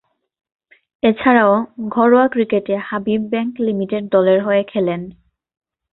[1.03, 1.53] এছাড়াও,
[1.89, 5.01] ঘরোয়া ক্রিকেটে হাবিব ব্যাংক লিমিটেড দলের হয়ে খেলেন।